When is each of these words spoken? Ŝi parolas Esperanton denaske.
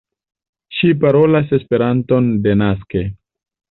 Ŝi 0.77 0.89
parolas 1.03 1.55
Esperanton 1.61 2.35
denaske. 2.51 3.09